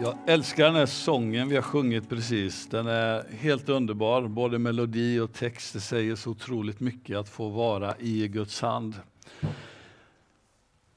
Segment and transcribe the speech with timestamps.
[0.00, 2.66] Jag älskar den här sången vi har sjungit precis.
[2.66, 5.72] Den är helt underbar, både melodi och text.
[5.72, 8.94] Det säger så otroligt mycket att få vara i Guds hand.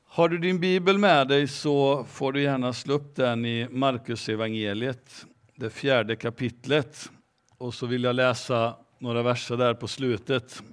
[0.06, 4.30] Har du din bibel med dig så får du gärna slå upp den i Markus
[4.30, 5.26] evangeliet,
[5.56, 7.10] det fjärde kapitlet.
[7.58, 10.64] Och så vill jag läsa några verser där på slutet.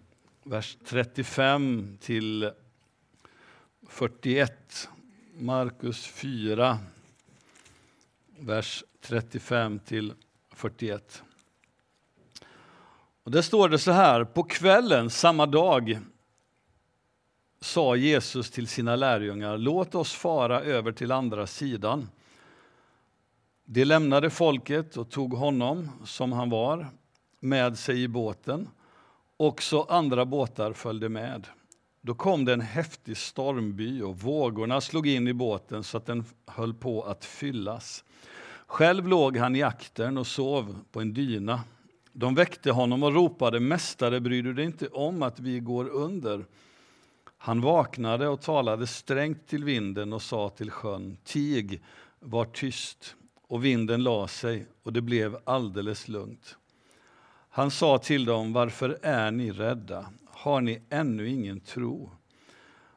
[0.45, 2.51] Vers 35 till
[3.89, 4.89] 41.
[5.39, 6.79] Markus 4,
[8.39, 10.15] vers 35 till
[10.55, 11.23] 41.
[13.23, 15.99] Och där står det så här, på kvällen samma dag
[17.61, 22.09] sa Jesus till sina lärjungar, låt oss fara över till andra sidan.
[23.65, 26.87] De lämnade folket och tog honom, som han var,
[27.41, 28.69] med sig i båten.
[29.37, 31.47] Också andra båtar följde med.
[32.01, 36.25] Då kom det en häftig stormby och vågorna slog in i båten så att den
[36.47, 38.05] höll på att fyllas.
[38.67, 41.61] Själv låg han i aktern och sov på en dyna.
[42.13, 46.45] De väckte honom och ropade, Mästare, bryr du dig inte om att vi går under?
[47.39, 51.83] Han vaknade och talade strängt till vinden och sa till sjön, Tig,
[52.21, 53.17] var tyst.
[53.49, 56.57] Och vinden la sig och det blev alldeles lugnt.
[57.51, 60.07] Han sa till dem, varför är ni rädda?
[60.27, 62.11] Har ni ännu ingen tro?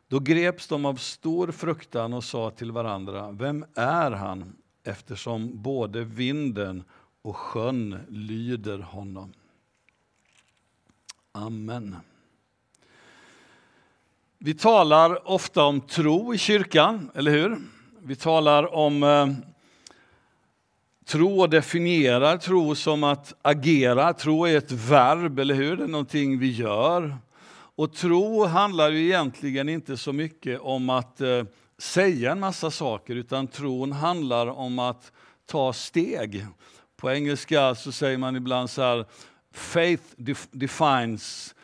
[0.08, 4.56] Då greps de av stor fruktan och sa till varandra, vem är han?
[4.90, 6.84] Eftersom både vinden
[7.22, 9.34] och sjön lyder honom.
[11.32, 11.96] Amen.
[14.38, 17.58] Vi talar ofta om tro i kyrkan, eller hur?
[18.02, 19.28] Vi talar om eh,
[21.06, 24.14] tro och definierar tro som att agera.
[24.14, 25.78] Tro är ett verb, eller hur?
[25.78, 27.18] Det är någonting vi gör.
[27.76, 31.44] Och tro handlar ju egentligen inte så mycket om att eh,
[31.80, 35.12] säga en massa saker, utan tron handlar om att
[35.46, 36.46] ta steg.
[36.96, 39.06] På engelska så säger man ibland så här,
[39.52, 40.04] faith
[40.52, 41.56] defines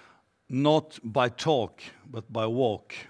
[0.47, 3.07] not by talk, but by walk.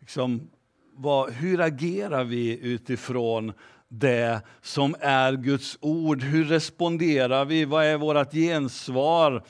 [0.00, 0.50] Liksom,
[0.92, 3.52] vad, hur agerar vi utifrån
[3.88, 6.22] det som är Guds ord?
[6.22, 7.64] Hur responderar vi?
[7.64, 9.44] Vad är vårt gensvar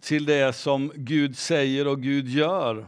[0.00, 2.86] till det som Gud säger och Gud gör?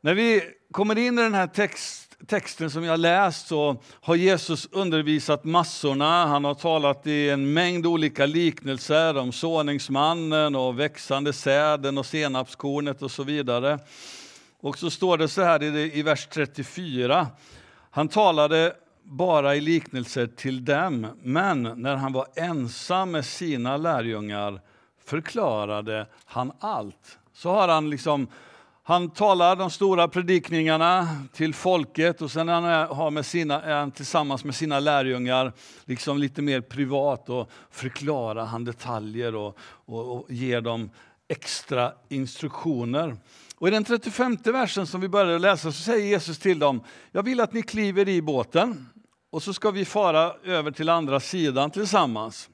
[0.00, 0.42] När vi
[0.72, 6.26] kommer in i den här text, texten som jag läst så har Jesus undervisat massorna.
[6.26, 13.02] Han har talat i en mängd olika liknelser om såningsmannen och växande säden och senapskornet
[13.02, 13.78] och så vidare.
[14.60, 17.26] Och så står det så här i, i vers 34.
[17.90, 24.60] Han talade bara i liknelser till dem, men när han var ensam med sina lärjungar
[25.04, 27.18] förklarade han allt.
[27.32, 28.28] Så har han liksom
[28.88, 32.64] han talar de stora predikningarna till folket och sen han
[32.96, 35.52] har med sina, är han tillsammans med sina lärjungar
[35.84, 40.90] liksom lite mer privat och förklarar han detaljer och, och, och ger dem
[41.28, 43.16] extra instruktioner.
[43.56, 46.80] Och I den 35 versen som vi började läsa så säger Jesus till dem,
[47.12, 48.88] jag vill att ni kliver i båten
[49.30, 52.50] och så ska vi fara över till andra sidan tillsammans.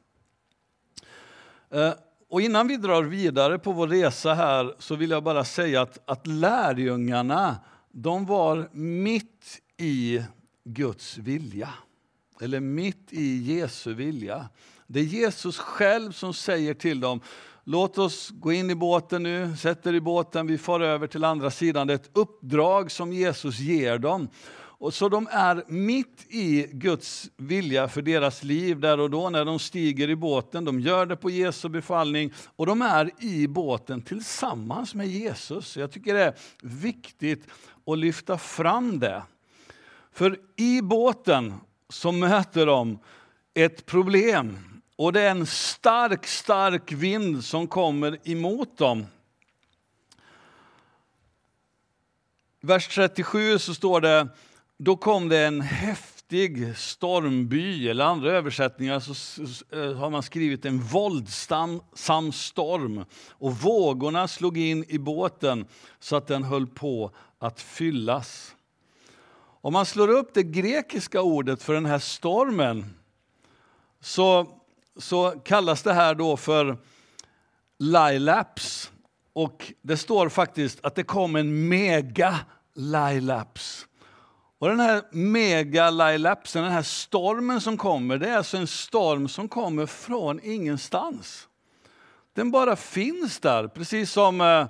[1.70, 1.92] Eh,
[2.28, 5.98] och innan vi drar vidare på vår resa här så vill jag bara säga att,
[6.10, 7.56] att lärjungarna,
[7.92, 10.22] de var mitt i
[10.64, 11.68] Guds vilja.
[12.40, 14.48] Eller mitt i Jesu vilja.
[14.86, 17.20] Det är Jesus själv som säger till dem,
[17.64, 21.24] låt oss gå in i båten nu, sätt er i båten, vi far över till
[21.24, 21.86] andra sidan.
[21.86, 24.28] Det är ett uppdrag som Jesus ger dem.
[24.78, 29.44] Och så de är mitt i Guds vilja för deras liv där och då när
[29.44, 30.64] de stiger i båten.
[30.64, 35.76] De gör det på Jesu befallning och de är i båten tillsammans med Jesus.
[35.76, 37.46] Jag tycker det är viktigt
[37.86, 39.22] att lyfta fram det.
[40.12, 41.54] För i båten
[41.88, 42.98] så möter de
[43.54, 44.58] ett problem
[44.96, 49.06] och det är en stark, stark vind som kommer emot dem.
[52.60, 54.28] Vers 37 så står det
[54.84, 59.12] då kom det en häftig stormby, eller andra översättningar så
[59.76, 63.04] eh, har man skrivit en våldsam storm.
[63.30, 65.66] Och vågorna slog in i båten
[66.00, 68.54] så att den höll på att fyllas.
[69.60, 72.94] Om man slår upp det grekiska ordet för den här stormen
[74.00, 74.46] så,
[74.96, 76.78] så kallas det här då för
[77.78, 78.90] Lilaps.
[79.32, 82.38] Och det står faktiskt att det kom en mega
[82.74, 83.86] Lilaps.
[84.64, 89.48] Och den här megalilapsen, den här stormen som kommer, det är alltså en storm som
[89.48, 91.48] kommer från ingenstans.
[92.32, 94.66] Den bara finns där, precis som eh,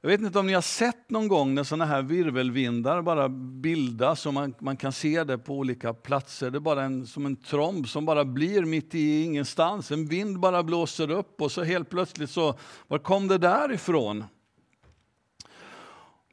[0.00, 4.26] Jag vet inte om ni har sett någon gång när sådana här virvelvindar bara bildas
[4.26, 6.50] och man, man kan se det på olika platser.
[6.50, 9.90] Det är bara en, som en tromb som bara blir mitt i ingenstans.
[9.90, 14.24] En vind bara blåser upp och så helt plötsligt så, var kom det där ifrån?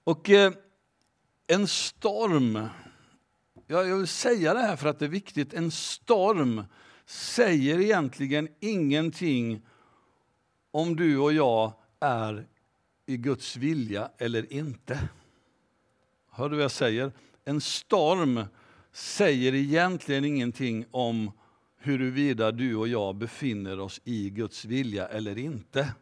[0.03, 0.51] Och eh,
[1.47, 2.69] en storm,
[3.71, 6.63] jag vill säga det här för att det är viktigt, en storm
[7.05, 9.61] säger egentligen ingenting
[10.71, 12.47] om du och jag är
[13.05, 15.09] i Guds vilja eller inte.
[16.31, 17.11] Hör du vad jag säger?
[17.45, 18.43] En storm
[18.91, 21.31] säger egentligen ingenting om
[21.77, 25.93] huruvida du och jag befinner oss i Guds vilja eller inte.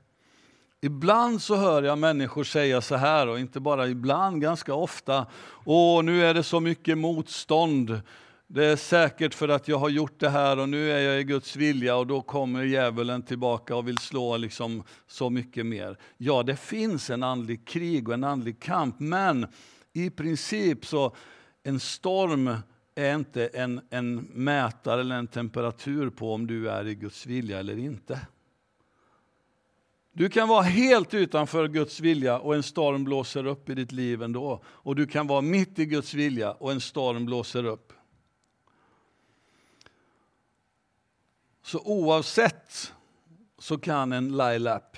[0.81, 5.25] Ibland så hör jag människor säga så här, och inte bara ibland, ganska ofta.
[5.65, 8.01] Åh, nu är det så mycket motstånd.
[8.47, 11.23] Det är säkert för att jag har gjort det här och nu är jag i
[11.23, 15.97] Guds vilja och då kommer djävulen tillbaka och vill slå liksom så mycket mer.
[16.17, 19.47] Ja, det finns en andlig krig och en andlig kamp, men
[19.93, 21.15] i princip så
[21.63, 22.55] en storm
[22.95, 27.59] är inte en, en mätare eller en temperatur på om du är i Guds vilja
[27.59, 28.19] eller inte.
[30.19, 34.23] Du kan vara helt utanför Guds vilja och en storm blåser upp i ditt liv
[34.23, 34.61] ändå.
[34.65, 37.93] Och du kan vara mitt i Guds vilja och en storm blåser upp.
[41.61, 42.93] Så oavsett
[43.59, 44.97] så kan en lilap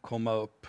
[0.00, 0.66] komma upp.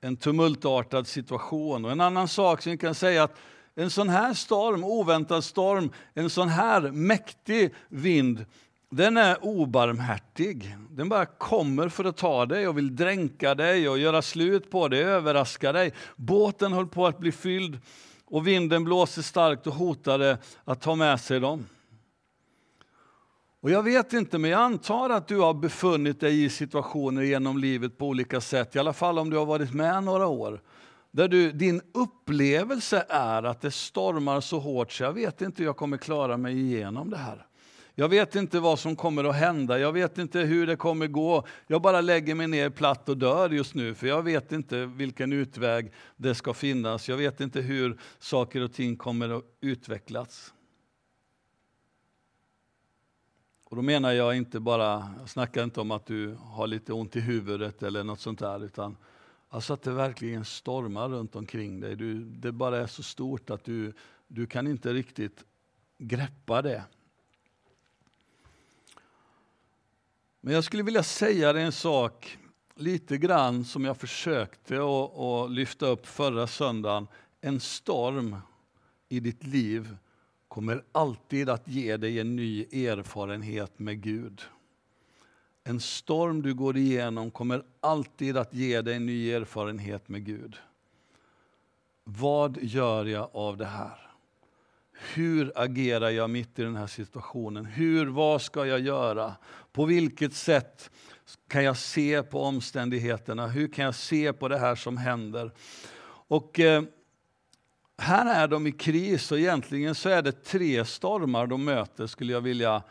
[0.00, 1.84] En tumultartad situation.
[1.84, 3.36] Och en annan sak som vi kan säga att
[3.74, 8.44] en sån här storm, oväntad storm, en sån här mäktig vind,
[8.90, 10.76] den är obarmhärtig.
[10.90, 14.88] Den bara kommer för att ta dig och vill dränka dig och göra slut på
[14.88, 15.92] dig, överraska dig.
[16.16, 17.80] Båten höll på att bli fylld
[18.24, 21.66] och vinden blåste starkt och hotade att ta med sig dem.
[23.60, 27.58] Och jag vet inte, men jag antar att du har befunnit dig i situationer genom
[27.58, 30.62] livet på olika sätt, i alla fall om du har varit med några år,
[31.10, 35.68] där du, din upplevelse är att det stormar så hårt så jag vet inte hur
[35.68, 37.45] jag kommer klara mig igenom det här.
[37.98, 41.46] Jag vet inte vad som kommer att hända, jag vet inte hur det kommer gå.
[41.66, 45.32] Jag bara lägger mig ner platt och dör just nu, för jag vet inte vilken
[45.32, 47.08] utväg det ska finnas.
[47.08, 50.54] Jag vet inte hur saker och ting kommer att utvecklas.
[53.64, 57.16] Och då menar jag inte bara, jag snackar inte om att du har lite ont
[57.16, 58.96] i huvudet eller något sånt där, utan
[59.48, 61.96] alltså att det verkligen stormar runt omkring dig.
[61.96, 63.92] Du, det bara är så stort att du,
[64.28, 65.44] du kan inte riktigt
[65.98, 66.84] greppa det.
[70.46, 72.38] Men jag skulle vilja säga dig en sak,
[72.74, 77.08] lite grann som jag försökte att lyfta upp förra söndagen.
[77.40, 78.36] En storm
[79.08, 79.96] i ditt liv
[80.48, 84.42] kommer alltid att ge dig en ny erfarenhet med Gud.
[85.64, 90.56] En storm du går igenom kommer alltid att ge dig en ny erfarenhet med Gud.
[92.04, 94.05] Vad gör jag av det här?
[94.98, 97.64] Hur agerar jag mitt i den här situationen?
[97.64, 99.34] Hur, vad ska jag göra?
[99.72, 100.90] På vilket sätt
[101.48, 103.46] kan jag se på omständigheterna?
[103.46, 105.50] Hur kan jag se på det här som händer?
[106.28, 106.82] Och eh,
[107.98, 112.32] här är de i kris och egentligen så är det tre stormar de möter skulle
[112.32, 112.82] jag vilja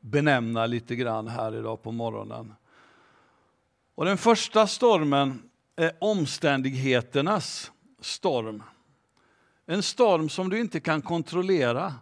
[0.00, 2.54] benämna lite grann här idag på morgonen.
[3.94, 5.42] Och den första stormen
[5.76, 8.62] är omständigheternas storm.
[9.70, 11.94] En storm som du inte kan kontrollera.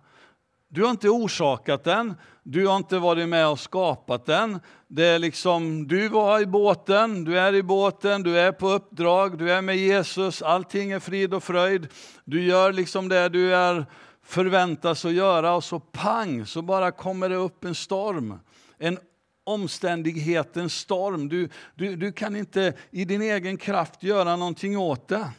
[0.69, 4.61] Du har inte orsakat den, du har inte varit med och skapat den.
[4.89, 9.39] Det är liksom, du var i båten, du är i båten, du är på uppdrag,
[9.39, 11.89] du är med Jesus, allting är frid och fröjd.
[12.25, 13.87] Du gör liksom det du är
[14.23, 18.39] förväntas att göra och så pang, så bara kommer det upp en storm.
[18.79, 18.99] En
[19.45, 21.29] omständighetens storm.
[21.29, 25.31] Du, du, du kan inte i din egen kraft göra någonting åt det.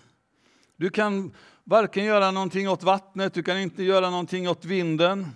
[0.77, 1.33] Du kan
[1.67, 5.27] varken göra någonting åt vattnet, du kan inte göra någonting åt vinden.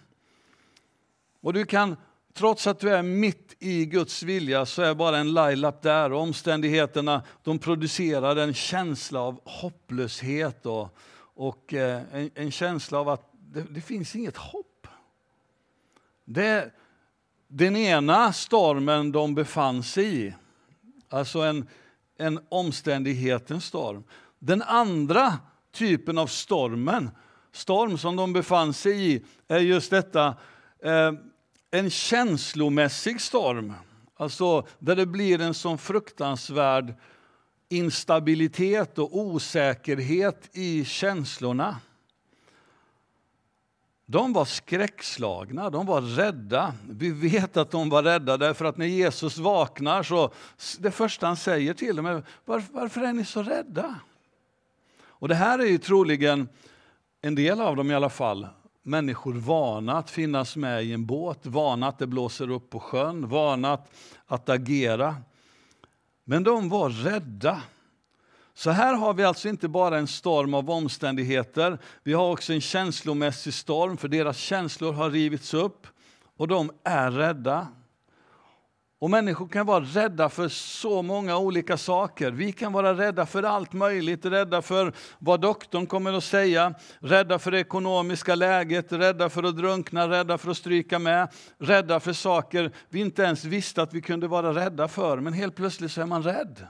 [1.41, 1.95] Och du kan,
[2.33, 6.21] trots att du är mitt i Guds vilja, så är bara en lajlapp där och
[6.21, 10.97] omständigheterna de producerar en känsla av hopplöshet och,
[11.35, 14.87] och eh, en, en, känsla av att det, det finns inget hopp.
[16.25, 16.71] Det,
[17.47, 20.33] den ena stormen de befann sig i,
[21.09, 21.67] alltså en,
[22.17, 24.03] en omständighetens storm.
[24.39, 25.37] Den andra
[25.71, 27.09] typen av stormen,
[27.51, 30.35] storm som de befann sig i, är just detta
[30.83, 31.11] eh,
[31.71, 33.73] en känslomässig storm.
[34.15, 36.93] Alltså där det blir en sån fruktansvärd
[37.69, 41.77] instabilitet och osäkerhet i känslorna.
[44.05, 46.73] De var skräckslagna, de var rädda.
[46.89, 50.31] Vi vet att de var rädda därför att när Jesus vaknar så
[50.79, 53.99] det första han säger till dem är varför, varför är ni så rädda?
[55.21, 56.49] Och det här är ju troligen,
[57.21, 58.47] en del av dem i alla fall,
[58.83, 63.27] människor vana att finnas med i en båt, vana att det blåser upp på sjön,
[63.27, 63.91] vana att,
[64.25, 65.15] att agera.
[66.23, 67.61] Men de var rädda.
[68.53, 72.61] Så här har vi alltså inte bara en storm av omständigheter, vi har också en
[72.61, 75.87] känslomässig storm, för deras känslor har rivits upp
[76.37, 77.67] och de är rädda.
[79.01, 82.31] Och människor kan vara rädda för så många olika saker.
[82.31, 87.39] Vi kan vara rädda för allt möjligt, rädda för vad doktorn kommer att säga, rädda
[87.39, 92.13] för det ekonomiska läget, rädda för att drunkna, rädda för att stryka med, rädda för
[92.13, 96.01] saker vi inte ens visste att vi kunde vara rädda för, men helt plötsligt så
[96.01, 96.67] är man rädd.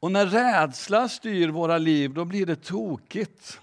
[0.00, 3.60] Och när rädsla styr våra liv, då blir det tokigt.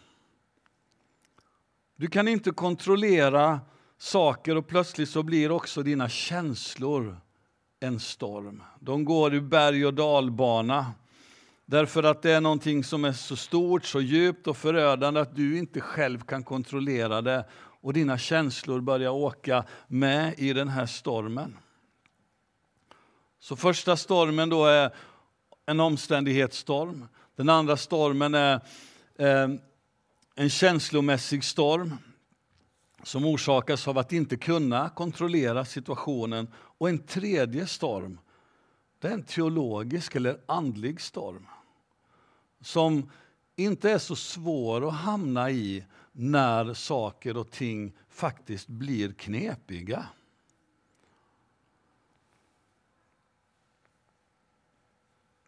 [1.96, 3.60] Du kan inte kontrollera
[4.02, 7.18] saker och plötsligt så blir också dina känslor
[7.80, 8.64] en storm.
[8.80, 10.94] De går i berg och dalbana.
[11.66, 15.58] Därför att det är någonting som är så stort, så djupt och förödande att du
[15.58, 17.46] inte själv kan kontrollera det.
[17.54, 21.58] Och dina känslor börjar åka med i den här stormen.
[23.40, 24.96] Så första stormen då är
[25.66, 27.08] en omständighetsstorm.
[27.36, 28.62] Den andra stormen är
[29.16, 29.50] eh,
[30.36, 31.98] en känslomässig storm
[33.04, 36.48] som orsakas av att inte kunna kontrollera situationen.
[36.54, 38.20] Och en tredje storm,
[39.00, 41.48] det är en teologisk eller andlig storm
[42.62, 43.10] som
[43.56, 50.06] inte är så svår att hamna i när saker och ting faktiskt blir knepiga.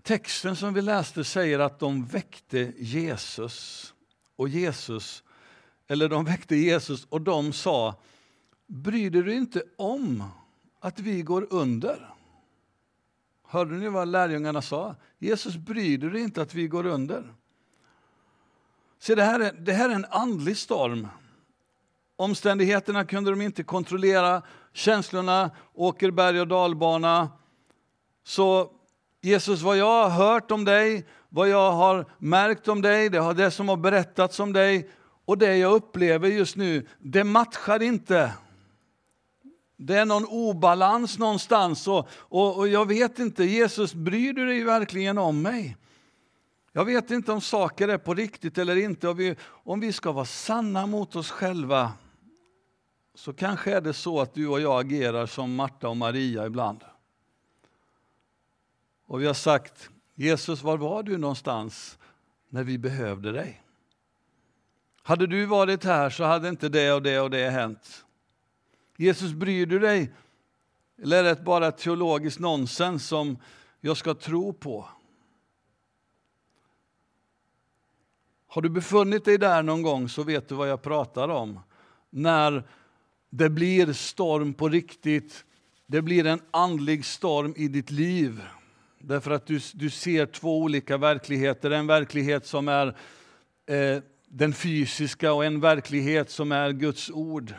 [0.01, 3.93] Texten som vi läste säger att de väckte Jesus
[4.35, 5.23] och Jesus
[5.87, 7.95] eller de väckte Jesus och de sa,
[8.67, 10.23] bryr du dig inte om
[10.79, 12.09] att vi går under?
[13.47, 14.95] Hörde ni vad lärjungarna sa?
[15.19, 17.33] Jesus, bryr du dig inte att vi går under?
[18.99, 21.07] Se, det här, är, det här är en andlig storm.
[22.15, 24.41] Omständigheterna kunde de inte kontrollera,
[24.73, 27.29] känslorna åker berg och dalbana.
[28.23, 28.71] Så
[29.21, 33.33] Jesus, vad jag har hört om dig, vad jag har märkt om dig, det, har
[33.33, 34.89] det som har berättats om dig,
[35.25, 38.33] och det jag upplever just nu, det matchar inte.
[39.77, 44.63] Det är någon obalans någonstans och, och, och, jag vet inte, Jesus, bryr du dig
[44.63, 45.77] verkligen om mig?
[46.71, 49.07] Jag vet inte om saker är på riktigt eller inte.
[49.07, 51.91] Om vi, om vi ska vara sanna mot oss själva
[53.15, 56.83] så kanske är det så att du och jag agerar som Marta och Maria ibland.
[59.05, 61.97] Och vi har sagt, Jesus, var var du någonstans
[62.49, 63.62] när vi behövde dig?
[65.05, 68.05] Hade du varit här så hade inte det och det och det hänt.
[68.97, 70.11] Jesus, bryr du dig?
[71.01, 73.37] Eller är det bara teologiskt nonsens som
[73.81, 74.87] jag ska tro på?
[78.47, 81.59] Har du befunnit dig där någon gång så vet du vad jag pratar om.
[82.09, 82.63] När
[83.29, 85.45] det blir storm på riktigt,
[85.87, 88.41] det blir en andlig storm i ditt liv.
[88.99, 91.71] Därför att du, du ser två olika verkligheter.
[91.71, 92.87] En verklighet som är
[93.65, 94.03] eh,
[94.35, 97.53] den fysiska och en verklighet som är Guds ord.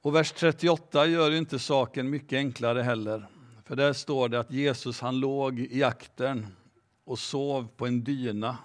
[0.00, 3.26] Och vers 38 gör inte saken mycket enklare heller.
[3.64, 6.46] För där står det att Jesus han låg i aktern
[7.04, 8.58] och sov på en dyna.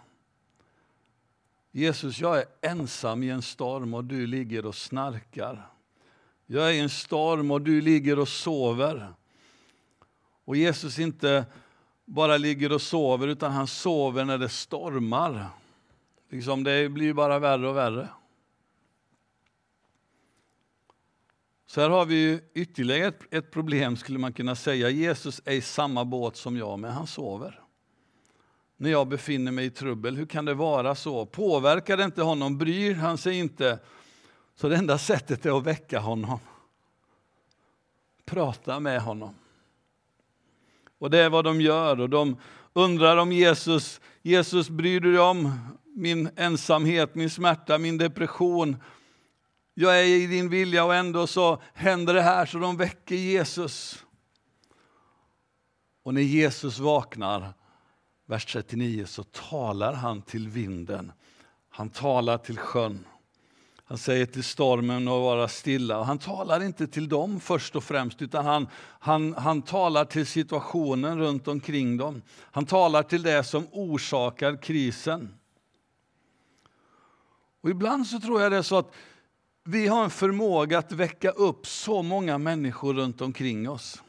[1.72, 5.70] Jesus, jag är ensam i en storm och du ligger och snarkar.
[6.46, 9.14] Jag är i en storm och du ligger och sover.
[10.46, 11.46] Och Jesus inte
[12.10, 15.46] bara ligger och sover, utan han sover när det stormar.
[16.30, 18.08] Liksom det blir bara värre och värre.
[21.66, 24.90] Så här har vi ytterligare ett, ett, problem skulle man kunna säga.
[24.90, 27.60] Jesus är i samma båt som jag, men han sover.
[28.78, 31.26] När jag befinner mig i trubbel, hur kan det vara så?
[31.26, 32.58] Påverkar det inte honom?
[32.58, 33.80] Bryr han sig inte?
[34.56, 36.40] Så det enda sättet är att väcka honom.
[38.26, 39.36] Prata med honom.
[41.00, 42.00] Och det är vad de gör.
[42.00, 42.38] Och de
[42.74, 45.60] undrar om Jesus, Jesus bryr du dig om
[45.96, 48.78] min ensamhet, min smärta, min depression?
[49.74, 54.06] Jag är i din vilja och ändå så händer det här så de väcker Jesus.
[56.04, 57.54] Och när Jesus vaknar,
[58.26, 61.12] vers 39, så talar han till vinden.
[61.70, 63.06] Han talar till sjön.
[63.90, 66.04] Han säger till stormen att vara stilla.
[66.04, 68.68] Han talar inte till dem först och främst, utan han,
[69.00, 72.22] han, han talar till situationen runt omkring dem.
[72.40, 75.34] Han talar till det som orsakar krisen.
[77.62, 78.94] Och ibland så tror jag det är så att
[79.64, 84.04] vi har en förmåga att väcka upp så många människor runt omkring oss.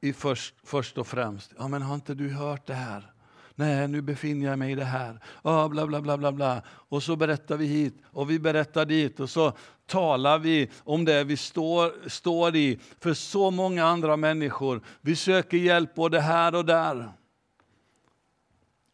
[0.00, 1.52] i först, först och främst.
[1.58, 3.15] Ja, men har inte du hört det här?
[3.58, 5.20] Nej, nu befinner jag mig i det här.
[5.44, 6.62] Ja, bla, bla, bla, bla, bla.
[6.68, 9.52] Och så berättar vi hit och vi berättar dit och så
[9.86, 14.80] talar vi om det vi står, står i för så många andra människor.
[15.00, 17.12] Vi söker hjälp både här och där.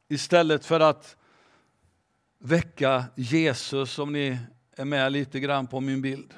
[0.08, 1.16] Istället för att
[2.38, 4.38] väcka Jesus, om ni
[4.76, 6.34] är med lite grann på min bild.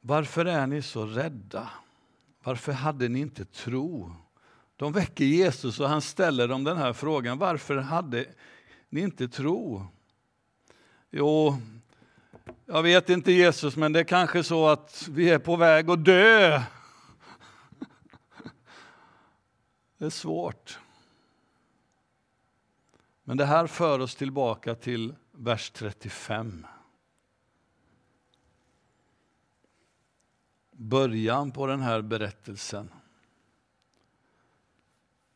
[0.00, 1.70] Varför är ni så rädda?
[2.46, 4.12] Varför hade ni inte tro?
[4.76, 7.38] De väcker Jesus och han ställer dem den här frågan.
[7.38, 8.26] Varför hade
[8.88, 9.86] ni inte tro?
[11.10, 11.56] Jo,
[12.66, 16.04] jag vet inte Jesus, men det är kanske så att vi är på väg att
[16.04, 16.62] dö.
[19.98, 20.78] Det är svårt.
[23.24, 26.66] Men det här för oss tillbaka till vers 35.
[30.88, 32.90] Början på den här berättelsen.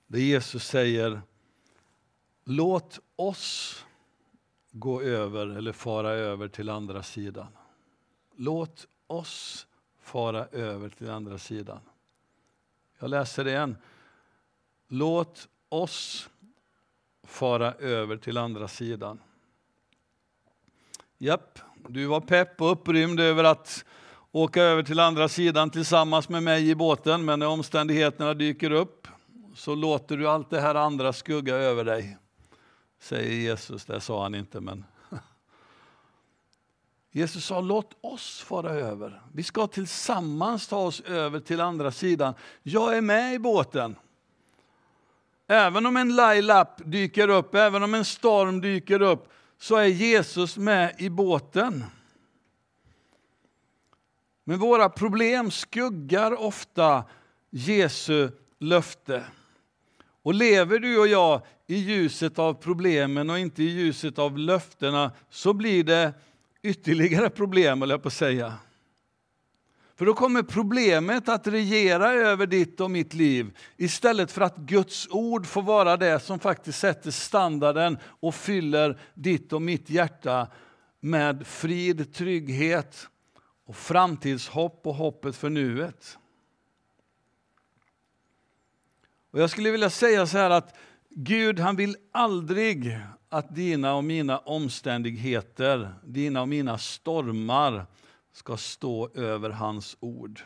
[0.07, 1.23] Där Jesus säger,
[2.45, 3.85] låt oss
[4.71, 7.47] gå över eller fara över till andra sidan.
[8.37, 9.66] Låt oss
[10.00, 11.80] fara över till andra sidan.
[12.99, 13.76] Jag läser det igen.
[14.88, 16.28] Låt oss
[17.23, 19.21] fara över till andra sidan.
[21.19, 23.85] Japp, du var pepp och upprymd över att
[24.33, 29.09] åka över till andra sidan tillsammans med mig i båten, men när omständigheterna dyker upp
[29.55, 32.17] så låter du allt det här andra skugga över dig.
[33.01, 34.85] Säger Jesus, det sa han inte men
[37.11, 39.23] Jesus sa låt oss fara över.
[39.33, 42.35] Vi ska tillsammans ta oss över till andra sidan.
[42.63, 43.97] Jag är med i båten.
[45.47, 50.57] Även om en lilap dyker upp, även om en storm dyker upp, så är Jesus
[50.57, 51.85] med i båten.
[54.44, 57.04] Men våra problem skuggar ofta
[57.50, 59.25] Jesu löfte.
[60.23, 65.12] Och lever du och jag i ljuset av problemen och inte i ljuset av löftena
[65.31, 66.12] så blir det
[66.62, 68.55] ytterligare problem, eller jag på att säga.
[69.96, 75.09] För då kommer problemet att regera över ditt och mitt liv istället för att Guds
[75.11, 80.46] ord får vara det som faktiskt sätter standarden och fyller ditt och mitt hjärta
[81.00, 83.09] med frid, trygghet
[83.70, 86.18] och framtidshopp och hoppet för nuet.
[89.30, 90.76] Och Jag skulle vilja säga så här att
[91.09, 97.87] Gud han vill aldrig att dina och mina omständigheter, dina och mina stormar
[98.33, 100.40] ska stå över hans ord.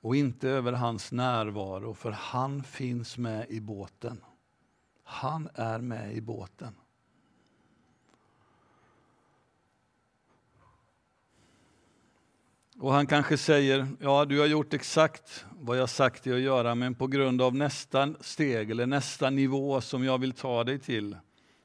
[0.00, 4.24] Och inte över hans närvaro, för han finns med i båten.
[5.04, 6.74] Han är med i båten.
[12.78, 16.74] Och han kanske säger, ja du har gjort exakt vad jag sagt dig att göra,
[16.74, 21.16] men på grund av nästa steg eller nästa nivå som jag vill ta dig till,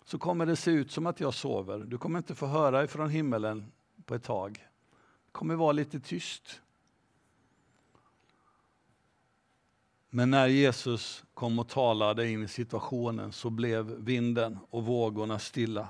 [0.06, 1.80] så kommer det se ut som att jag sover.
[1.80, 3.72] Du kommer inte få höra ifrån himmelen
[4.06, 4.54] på ett tag.
[5.26, 6.62] Det kommer vara lite tyst.
[10.10, 15.88] Men när Jesus kom och talade in i situationen så blev vinden och vågorna stilla.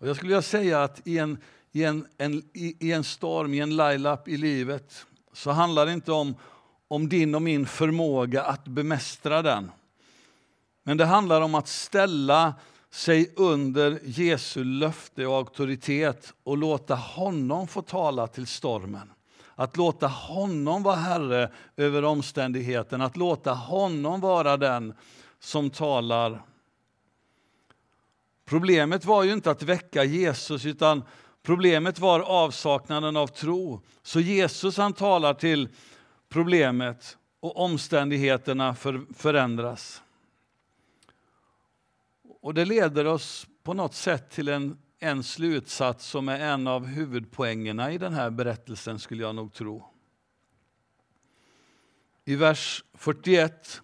[0.00, 1.38] Och jag skulle vilja säga att i en
[1.76, 6.12] i en, en, i en storm, i en lilap i livet, så handlar det inte
[6.12, 6.34] om,
[6.88, 9.70] om din och min förmåga att bemästra den.
[10.82, 12.54] Men det handlar om att ställa
[12.90, 19.12] sig under Jesu löfte och auktoritet och låta honom få tala till stormen.
[19.54, 24.94] Att låta honom vara herre över omständigheten, att låta honom vara den
[25.40, 26.42] som talar.
[28.44, 31.02] Problemet var ju inte att väcka Jesus, utan
[31.46, 33.80] Problemet var avsaknaden av tro.
[34.02, 35.68] Så Jesus han talar till
[36.28, 40.02] problemet och omständigheterna för, förändras.
[42.40, 46.86] Och det leder oss på något sätt till en, en slutsats som är en av
[46.86, 49.84] huvudpoängerna i den här berättelsen skulle jag nog tro.
[52.24, 53.82] I vers 41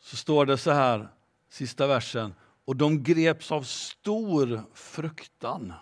[0.00, 1.08] så står det så här,
[1.50, 2.34] sista versen,
[2.64, 5.72] och de greps av stor fruktan.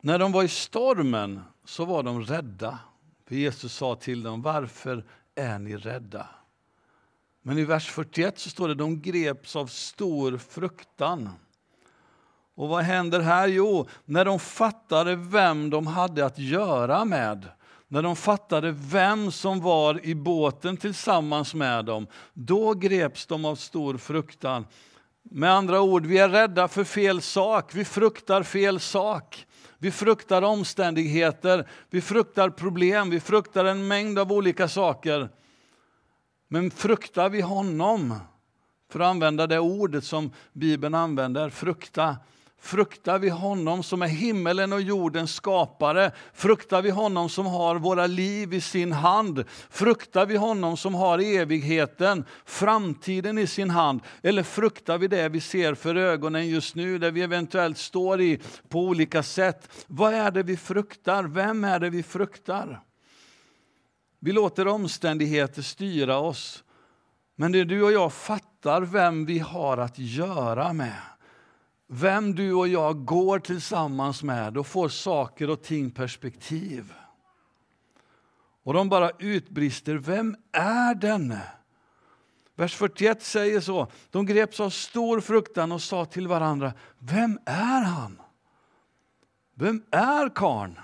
[0.00, 2.78] När de var i stormen så var de rädda.
[3.26, 6.26] För Jesus sa till dem, varför är ni rädda?
[7.42, 11.30] Men i vers 41 så står det, de greps av stor fruktan.
[12.54, 13.48] Och vad händer här?
[13.48, 17.48] Jo, när de fattade vem de hade att göra med,
[17.88, 23.56] när de fattade vem som var i båten tillsammans med dem, då greps de av
[23.56, 24.66] stor fruktan.
[25.22, 29.46] Med andra ord, vi är rädda för fel sak, vi fruktar fel sak.
[29.78, 35.28] Vi fruktar omständigheter, vi fruktar problem, vi fruktar en mängd av olika saker.
[36.48, 38.14] Men fruktar vi honom,
[38.90, 42.16] för att använda det ordet som Bibeln använder, frukta,
[42.60, 46.12] Fruktar vi honom som är himmelen och jordens skapare?
[46.32, 49.44] Fruktar vi honom som har våra liv i sin hand?
[49.70, 54.00] Fruktar vi honom som har evigheten, framtiden i sin hand?
[54.22, 58.40] Eller fruktar vi det vi ser för ögonen just nu, där vi eventuellt står i
[58.68, 59.68] på olika sätt?
[59.86, 61.24] Vad är det vi fruktar?
[61.24, 62.80] Vem är det vi fruktar?
[64.20, 66.64] Vi låter omständigheter styra oss.
[67.36, 70.94] Men det du och jag fattar vem vi har att göra med
[71.88, 76.92] vem du och jag går tillsammans med, och får saker och ting perspektiv.
[78.62, 81.42] Och de bara utbrister, vem är denne?
[82.54, 87.82] Vers 41 säger så, de greps av stor fruktan och sa till varandra, vem är
[87.82, 88.20] han?
[89.54, 90.78] Vem är karn?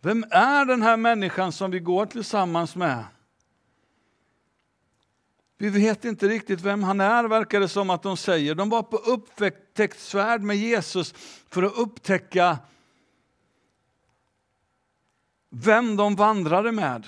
[0.00, 3.04] Vem är den här människan som vi går tillsammans med?
[5.58, 8.54] Vi vet inte riktigt vem han är, verkar det som att de säger.
[8.54, 11.14] De var på upptäcktsfärd med Jesus
[11.48, 12.58] för att upptäcka
[15.50, 17.06] vem de vandrade med.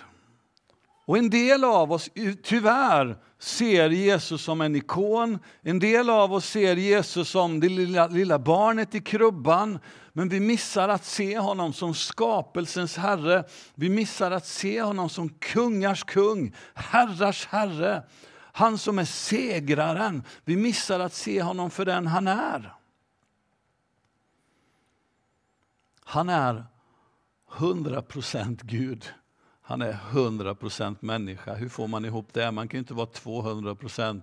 [1.07, 2.11] Och en del av oss,
[2.43, 5.39] tyvärr, ser Jesus som en ikon.
[5.63, 9.79] En del av oss ser Jesus som det lilla, lilla barnet i krubban.
[10.13, 13.45] Men vi missar att se honom som skapelsens herre.
[13.75, 18.03] Vi missar att se honom som kungars kung, herrars herre.
[18.59, 20.23] Han som är segraren.
[20.45, 22.75] Vi missar att se honom för den han är.
[26.01, 26.67] Han är
[27.51, 29.13] 100% Gud.
[29.63, 31.55] Han är 100% människa.
[31.55, 32.51] Hur får man ihop det?
[32.51, 34.23] Man kan inte vara 200%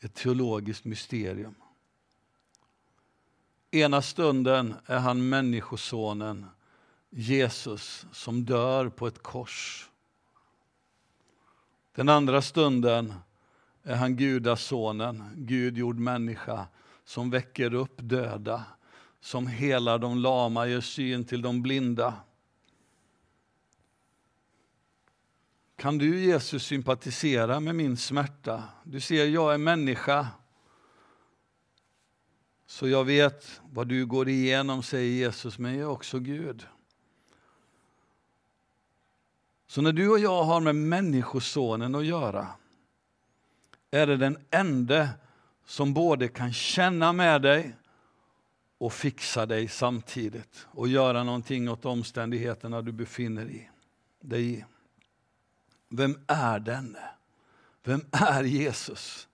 [0.00, 1.54] ett teologiskt mysterium.
[3.70, 6.46] Ena stunden är han människosonen,
[7.10, 9.88] Jesus, som dör på ett kors.
[11.92, 13.14] Den andra stunden
[13.88, 16.66] är han gudasonen, Gud gjord människa,
[17.04, 18.64] som väcker upp döda,
[19.20, 22.14] som helar de lama, ger syn till de blinda.
[25.76, 28.62] Kan du, Jesus, sympatisera med min smärta?
[28.84, 30.28] Du ser, jag är människa.
[32.66, 36.66] Så jag vet vad du går igenom, säger Jesus, men jag är också Gud.
[39.66, 42.46] Så när du och jag har med Människosonen att göra,
[43.90, 45.08] är det den enda
[45.66, 47.76] som både kan känna med dig
[48.78, 53.70] och fixa dig samtidigt och göra någonting åt omständigheterna du befinner
[54.20, 54.64] dig i.
[55.88, 57.10] Vem är denne?
[57.84, 59.28] Vem är Jesus?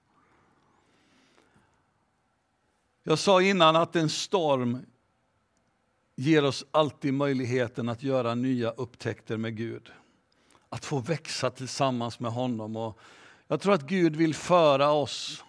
[3.03, 4.87] Jag sa innan att en storm
[6.17, 9.93] ger oss alltid möjligheten att göra nya upptäckter med Gud.
[10.69, 12.77] Att få växa tillsammans med honom.
[12.77, 12.99] Och
[13.49, 15.45] jag tror att Gud vill föra oss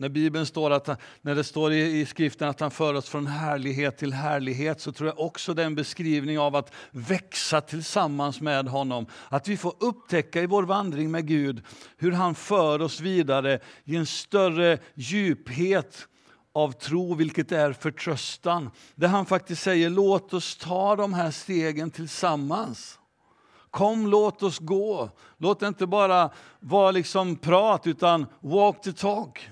[0.00, 3.26] när Bibeln står att, när det står i, i, skriften att han för oss från
[3.26, 8.40] härlighet till härlighet så tror jag också det är en beskrivning av att växa tillsammans
[8.40, 9.06] med honom.
[9.28, 11.62] Att vi får upptäcka i vår vandring med Gud
[11.96, 16.08] hur han för oss vidare i en större djuphet
[16.52, 18.70] av tro, vilket är förtröstan.
[18.94, 22.97] Där han faktiskt säger låt oss ta de här stegen tillsammans.
[23.78, 25.10] Kom, låt oss gå.
[25.36, 29.50] Låt det inte bara vara liksom prat, utan walk the talk.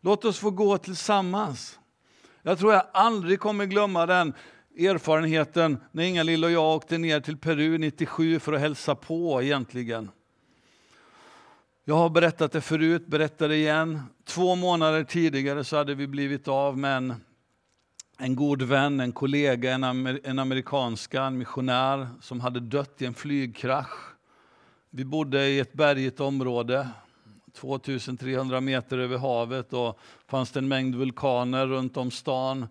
[0.00, 1.78] Låt oss få gå tillsammans.
[2.42, 4.34] Jag tror jag aldrig kommer glömma den
[4.78, 10.10] erfarenheten när Inga-Lill och jag åkte ner till Peru 97 för att hälsa på egentligen.
[11.84, 14.02] Jag har berättat det förut, berättar det igen.
[14.24, 17.14] Två månader tidigare så hade vi blivit av med en
[18.20, 23.06] en god vän, en kollega, en, amer, en amerikanska, en missionär som hade dött i
[23.06, 24.14] en flygkrasch.
[24.90, 26.88] Vi bodde i ett bergigt område,
[27.54, 32.66] 2300 meter över havet och fanns det en mängd vulkaner runt om stan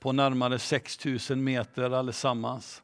[0.00, 2.82] på närmare 6000 meter allesammans.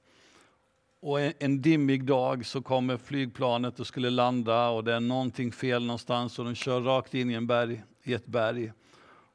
[1.00, 5.53] Och en, en dimmig dag så kommer flygplanet och skulle landa och det är någonting
[5.53, 8.72] fel någonstans och de kör rakt in i, en berg, i ett berg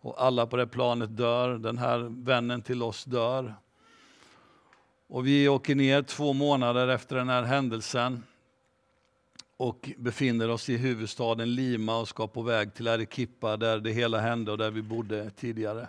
[0.01, 1.57] och alla på det planet dör.
[1.57, 3.55] Den här vännen till oss dör.
[5.07, 8.23] Och vi åker ner två månader efter den här händelsen
[9.57, 14.19] och befinner oss i huvudstaden Lima och ska på väg till Arequipa där det hela
[14.19, 15.87] hände och där vi bodde tidigare.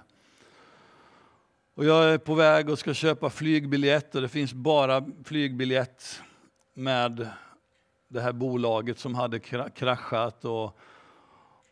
[1.74, 6.22] Och jag är på väg och ska köpa flygbiljett och det finns bara flygbiljett
[6.74, 7.28] med
[8.08, 9.38] det här bolaget som hade
[9.74, 10.44] kraschat.
[10.44, 10.78] Och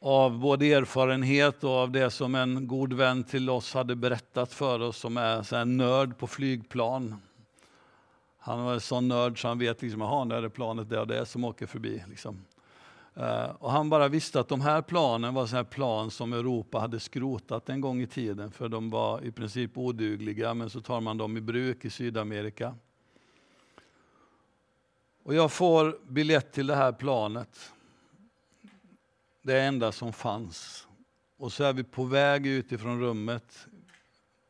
[0.01, 4.81] av både erfarenhet och av det som en god vän till oss hade berättat för
[4.81, 7.17] oss som är en nörd på flygplan.
[8.39, 11.07] Han var en sån nörd så han vet liksom, aha, när är planet det och
[11.07, 12.05] det som åker förbi.
[12.09, 12.45] Liksom.
[13.15, 17.01] Eh, och han bara visste att de här planen var sådana plan som Europa hade
[17.01, 21.19] skrotat en gång i tiden för de var i princip odugliga men så tar man
[21.19, 22.75] dem i bruk i Sydamerika.
[25.25, 27.73] Och jag får biljett till det här planet.
[29.49, 30.89] Det enda som fanns.
[31.37, 33.67] Och så är vi på väg ut ifrån rummet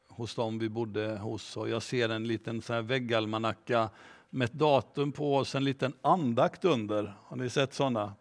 [0.08, 1.56] hos dem vi bodde hos.
[1.56, 3.90] Och jag ser en liten så här väggalmanacka
[4.30, 7.14] med ett datum på och en liten andakt under.
[7.22, 8.14] Har ni sett sådana?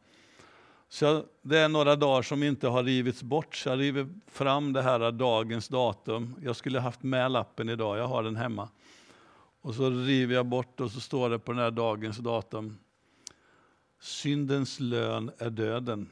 [0.89, 4.73] Så jag, det är några dagar som inte har rivits bort, så jag river fram
[4.73, 6.35] det här dagens datum.
[6.43, 8.69] Jag skulle haft med lappen idag, jag har den hemma.
[9.61, 12.77] Och så river jag bort och så står det på den här dagens datum.
[13.99, 16.09] Syndens lön är döden.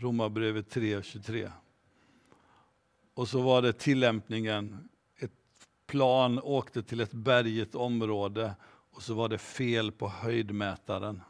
[0.00, 1.50] Romarbrevet 3.23.
[3.14, 4.88] Och så var det tillämpningen.
[5.18, 5.32] Ett
[5.86, 8.54] plan åkte till ett bergigt område
[8.92, 11.22] och så var det fel på höjdmätaren.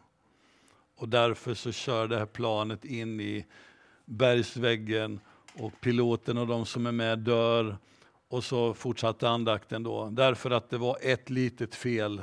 [0.96, 3.46] Och därför så kör det här planet in i
[4.04, 5.20] bergsväggen
[5.54, 7.76] och piloten och de som är med dör.
[8.28, 12.22] Och så fortsatte andakten då, därför att det var ett litet fel.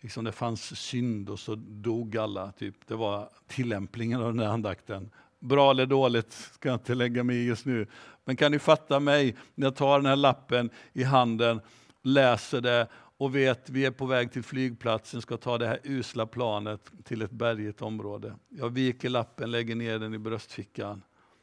[0.00, 2.52] Liksom det fanns synd och så dog alla.
[2.52, 2.86] Typ.
[2.86, 5.10] Det var tillämpningen av den här andakten.
[5.44, 7.86] Bra eller dåligt ska jag inte lägga mig i just nu.
[8.24, 11.60] Men kan ni fatta mig när jag tar den här lappen i handen,
[12.02, 16.26] läser det och vet vi är på väg till flygplatsen, ska ta det här usla
[16.26, 18.34] planet till ett bergigt område.
[18.48, 21.02] Jag viker lappen, lägger ner den i bröstfickan.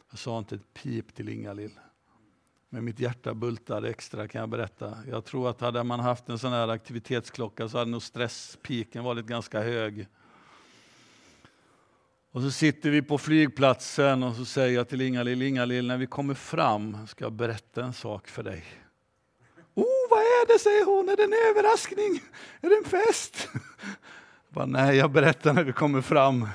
[0.10, 1.80] Jag sa inte ett pip till Ingalill.
[2.70, 4.98] Men mitt hjärta bultade extra kan jag berätta.
[5.10, 9.26] Jag tror att hade man haft en sån här aktivitetsklocka så hade nog stresspiken varit
[9.26, 10.08] ganska hög.
[12.34, 16.08] Och så sitter vi på flygplatsen och så säger jag till Ingalill, Ingalill när vi
[16.08, 18.64] kommer fram ska jag berätta en sak för dig.
[19.74, 22.22] Oh, vad är det, säger hon, är det en överraskning?
[22.62, 23.48] Är det en fest?
[23.54, 26.48] Jag bara, Nej, jag berättar när vi kommer fram.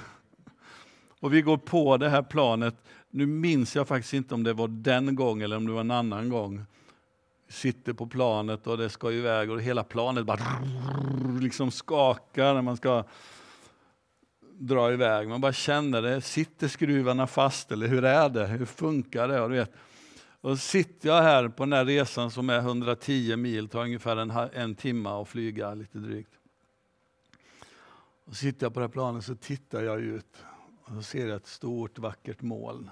[1.20, 2.74] Och vi går på det här planet.
[3.10, 5.90] Nu minns jag faktiskt inte om det var den gången eller om det var en
[5.90, 6.64] annan gång.
[7.46, 10.38] Vi sitter på planet och det ska iväg och hela planet bara
[11.40, 13.04] liksom skakar när man ska
[14.58, 15.28] dra iväg.
[15.28, 16.20] Man bara känner det.
[16.20, 18.46] Sitter skruvarna fast eller hur är det?
[18.46, 19.40] Hur funkar det?
[19.40, 19.72] Och du vet,
[20.40, 24.30] och sitter jag här på den här resan som är 110 mil, tar ungefär en,
[24.30, 26.32] en timme att flyga lite drygt.
[28.24, 30.44] Och sitter jag på det här planet så tittar jag ut
[30.84, 32.90] och så ser jag ett stort vackert moln.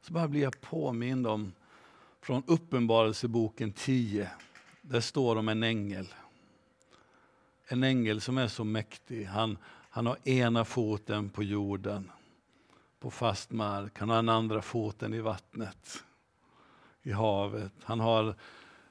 [0.00, 1.52] Så bara blir jag påmind om
[2.20, 4.30] från Uppenbarelseboken 10.
[4.82, 6.08] Där står om en ängel.
[7.66, 9.24] En ängel som är så mäktig.
[9.24, 9.58] Han,
[9.98, 12.10] han har ena foten på jorden,
[13.00, 13.98] på fast mark.
[13.98, 16.04] Han har den andra foten i vattnet
[17.02, 17.72] i havet.
[17.82, 18.34] Han har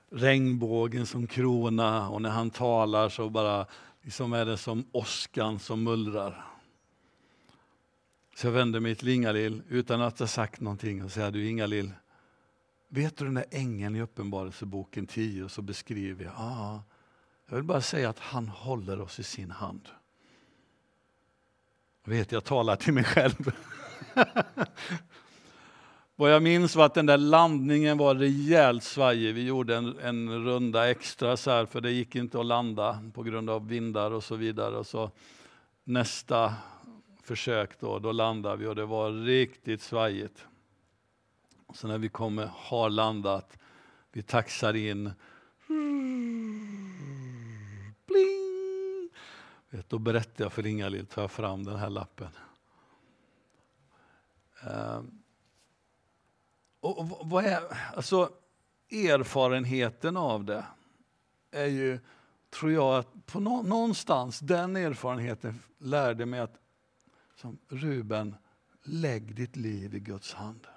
[0.09, 3.65] regnbågen som krona och när han talar så bara
[4.01, 6.45] liksom är det som åskan som mullrar.
[8.35, 11.91] Så jag vänder mig till Ingalill utan att ha sagt någonting och säger du Ingalill,
[12.87, 15.43] vet du den där ängeln i Uppenbarelseboken 10?
[15.43, 16.79] Och så beskriver jag, ah,
[17.49, 19.89] jag vill bara säga att han håller oss i sin hand.
[22.07, 23.51] Jag vet, jag talar till mig själv.
[26.15, 29.35] Vad jag minns var att den där landningen var rejält svajig.
[29.35, 33.23] Vi gjorde en, en runda extra så här, för det gick inte att landa på
[33.23, 34.77] grund av vindar och så vidare.
[34.77, 35.11] Och så
[35.83, 36.53] nästa
[37.23, 40.45] försök då, då landade vi och det var riktigt svajigt.
[41.73, 43.57] Så när vi kommer, har landat,
[44.11, 45.11] vi taxar in.
[48.07, 48.56] Bling!
[49.87, 52.29] Då berättar jag för Ingalill, tar jag fram den här lappen.
[54.61, 55.21] Ehm,
[56.79, 57.61] och vad är,
[57.95, 58.31] alltså,
[58.91, 60.65] erfarenheten av det
[61.51, 61.99] är ju,
[62.49, 66.55] tror jag, att på nå, någonstans, den erfarenheten lärde mig att,
[67.35, 68.35] som Ruben,
[68.83, 70.67] lägg ditt liv i Guds hand.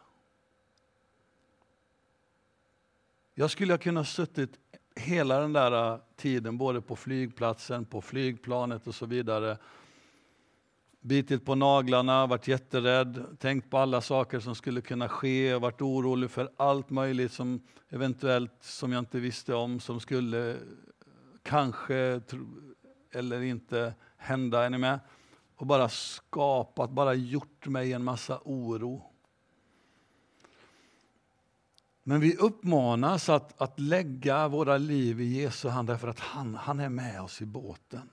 [3.35, 4.59] Jag skulle ha kunnat suttit
[4.95, 9.57] hela den där äh, tiden, både på flygplatsen, på flygplanet och så vidare,
[11.01, 16.31] bitit på naglarna, varit jätterädd, tänkt på alla saker som skulle kunna ske, varit orolig
[16.31, 20.57] för allt möjligt som eventuellt som jag inte visste om, som skulle
[21.43, 22.21] kanske
[23.13, 24.65] eller inte hända.
[24.65, 25.01] Är ni med?
[25.57, 29.10] Och bara skapat, bara gjort mig en massa oro.
[32.03, 36.81] Men vi uppmanas att, att lägga våra liv i Jesu hand därför att han, han
[36.81, 38.11] är med oss i båten.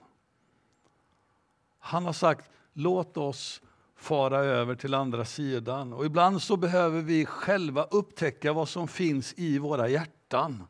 [1.80, 3.62] Han har sagt, låt oss
[3.96, 5.94] fara över till andra sidan.
[5.94, 10.64] Och ibland så behöver vi själva upptäcka vad som finns i våra hjärtan.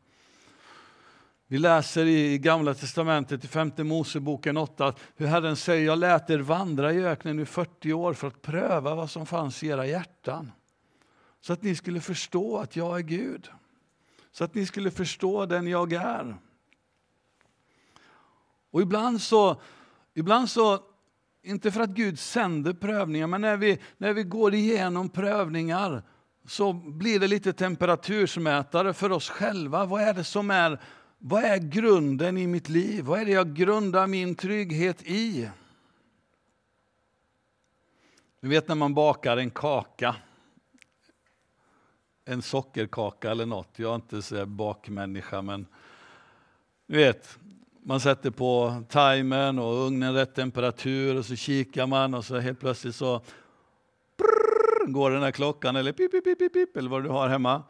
[1.47, 6.39] Vi läser i Gamla testamentet, i femte Moseboken 8, hur Herren säger, jag lät er
[6.39, 10.51] vandra i öknen i 40 år för att pröva vad som fanns i era hjärtan.
[11.41, 13.49] Så att ni skulle förstå att jag är Gud.
[14.31, 16.37] Så att ni skulle förstå den jag är.
[18.71, 19.61] Och ibland så,
[20.13, 20.83] ibland så
[21.41, 26.03] inte för att Gud sänder prövningar, men när vi, när vi går igenom prövningar
[26.47, 29.85] så blir det lite temperatursmätare för oss själva.
[29.85, 30.81] Vad är det som är,
[31.17, 33.03] vad är grunden i mitt liv?
[33.03, 35.49] Vad är det jag grundar min trygghet i?
[38.41, 40.15] Du vet när man bakar en kaka,
[42.27, 43.69] en sockerkaka eller något.
[43.75, 45.67] Jag är inte så bakmänniska, men
[46.87, 47.39] du vet,
[47.83, 52.59] man sätter på timern och ugnen rätt temperatur och så kikar man och så helt
[52.59, 53.21] plötsligt så
[54.17, 57.63] brrr, går den här klockan eller pip, pip, pip, pip, eller vad du har hemma.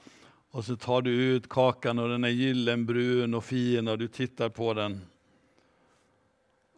[0.52, 4.50] Och så tar du ut kakan och den är gyllenbrun och fin och du tittar
[4.50, 5.02] på den.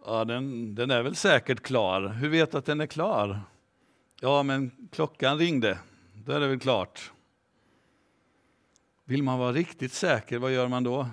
[0.05, 2.07] Ja, den, den är väl säkert klar.
[2.07, 3.39] Hur vet du att den är klar?
[4.21, 5.77] Ja, men klockan ringde.
[6.13, 7.11] Då är det väl klart.
[9.09, 11.07] Vill man vara riktigt säker, vad gör man då?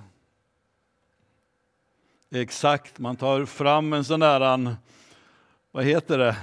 [2.31, 4.77] Exakt, man tar fram en sån där,
[5.71, 6.37] vad heter det?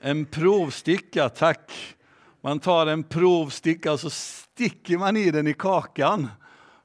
[0.00, 1.96] En provsticka, tack.
[2.40, 6.28] Man tar en provsticka och så sticker man i den i kakan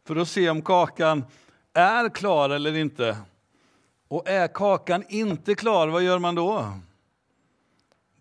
[0.03, 1.25] för att se om kakan
[1.73, 3.17] är klar eller inte.
[4.07, 6.73] Och är kakan inte klar, vad gör man då?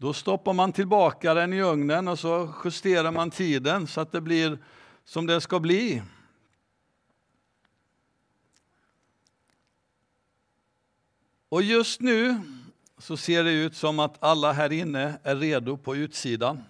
[0.02, 4.20] Då stoppar man tillbaka den i ugnen och så justerar man tiden så att det
[4.20, 4.58] blir
[5.04, 6.02] som det ska bli.
[11.48, 12.40] Och just nu
[12.98, 16.64] så ser det ut som att alla här inne är redo på utsidan.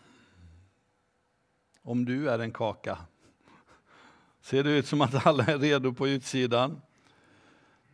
[1.82, 2.98] Om du är en kaka.
[4.42, 6.80] Ser det ut som att alla är redo på utsidan.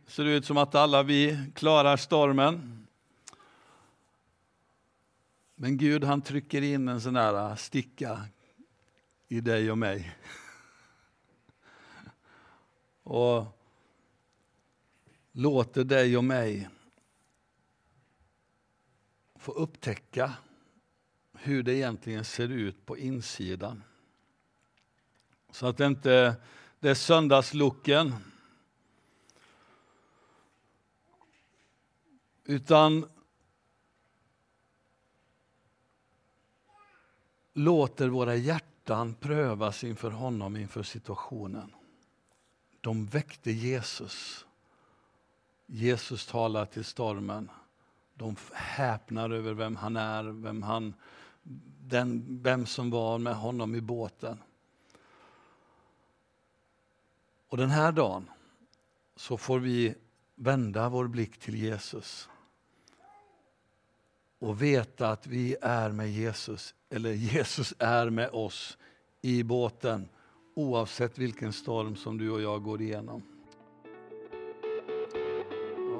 [0.07, 2.78] Ser det ut som att alla vi klarar stormen.
[5.61, 8.25] Men Gud han trycker in en sån där äh, sticka
[9.27, 10.17] i dig och mig.
[13.03, 13.45] Och
[15.31, 16.69] låter dig och mig
[19.35, 20.33] få upptäcka
[21.33, 23.83] hur det egentligen ser ut på insidan.
[25.51, 26.35] Så att det inte
[26.79, 28.15] det är söndagslucken.
[32.43, 33.18] Utan
[37.53, 41.71] låter våra hjärtan prövas inför honom, inför situationen.
[42.81, 44.45] De väckte Jesus.
[45.65, 47.49] Jesus talar till stormen.
[48.13, 50.93] De häpnar över vem han är, vem, han,
[51.79, 54.43] den, vem som var med honom i båten.
[57.49, 58.29] Och den här dagen
[59.15, 59.95] så får vi
[60.35, 62.29] vända vår blick till Jesus
[64.39, 68.77] och veta att vi är med Jesus, eller Jesus är med oss
[69.21, 70.09] i båten
[70.55, 73.23] oavsett vilken storm som du och jag går igenom.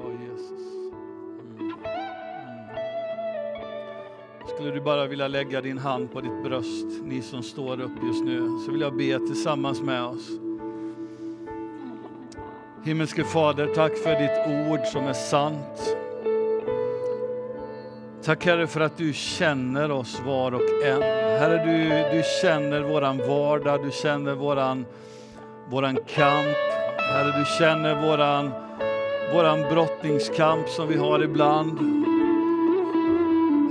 [0.05, 1.59] Mm.
[1.59, 1.79] Mm.
[4.47, 8.23] Skulle du bara vilja lägga din hand på ditt bröst, ni som står upp just
[8.23, 10.29] nu, så vill jag be tillsammans med oss.
[12.83, 15.95] Himmelske Fader, tack för ditt ord som är sant.
[18.29, 21.01] Tack Herre för att du känner oss var och en.
[21.01, 24.85] Herre, du, du känner våran vardag, du känner våran,
[25.69, 26.57] våran kamp.
[26.97, 28.51] Herre, du känner våran,
[29.33, 31.79] våran brottningskamp som vi har ibland.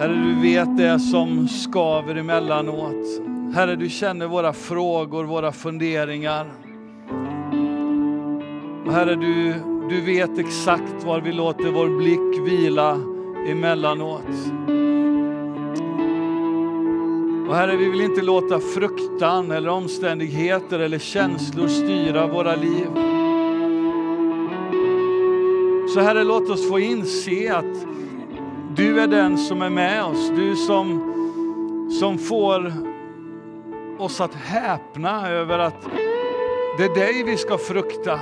[0.00, 3.22] Herre, du vet det som skaver emellanåt.
[3.54, 6.46] Herre, du känner våra frågor, våra funderingar.
[8.86, 9.54] Och herre, du,
[9.88, 13.17] du vet exakt var vi låter vår blick vila
[13.48, 14.22] emellanåt.
[17.48, 22.88] Och Herre, vi vill inte låta fruktan eller omständigheter eller känslor styra våra liv.
[25.94, 27.86] Så Herre, låt oss få inse att
[28.76, 31.02] du är den som är med oss, du som,
[32.00, 32.72] som får
[33.98, 35.88] oss att häpna över att
[36.78, 38.20] det är dig vi ska frukta.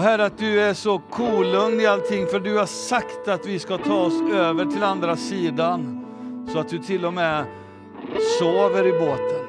[0.00, 3.58] Och Herre, att du är så kolugn i allting, för du har sagt att vi
[3.58, 6.06] ska ta oss över till andra sidan,
[6.52, 7.44] så att du till och med
[8.38, 9.46] sover i båten.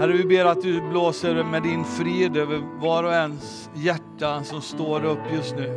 [0.00, 4.60] Herre, vi ber att du blåser med din frid över var och ens hjärta som
[4.60, 5.70] står upp just nu.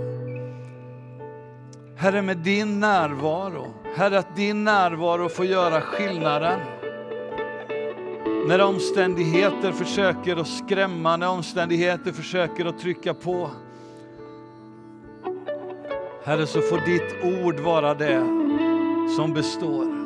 [1.98, 3.68] Herre, med din närvaro.
[3.96, 6.60] Herre, att din närvaro får göra skillnaden.
[8.48, 13.50] När omständigheter försöker att skrämma, när omständigheter försöker att trycka på.
[16.24, 18.26] Herre, så får ditt ord vara det
[19.16, 20.02] som består.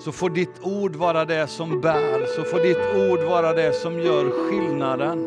[0.00, 4.00] Så får ditt ord vara det som bär, så får ditt ord vara det som
[4.00, 5.18] gör skillnaden.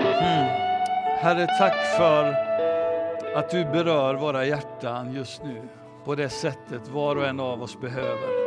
[0.00, 0.46] Mm.
[1.18, 2.34] Herre, tack för
[3.36, 5.68] att du berör våra hjärtan just nu
[6.04, 8.42] på det sättet var och en av oss behöver.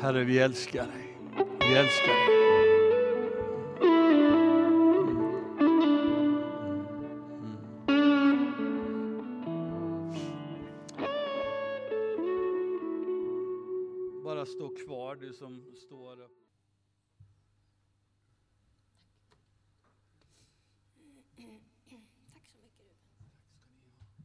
[0.00, 1.18] Herre, vi älskar dig.
[1.58, 2.45] Vi älskar dig.